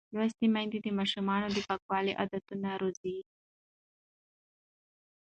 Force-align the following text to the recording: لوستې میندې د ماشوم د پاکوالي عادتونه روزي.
لوستې 0.15 0.45
میندې 0.53 0.79
د 0.81 0.87
ماشوم 0.97 1.27
د 1.55 1.57
پاکوالي 1.67 2.13
عادتونه 2.19 2.69
روزي. 2.81 3.17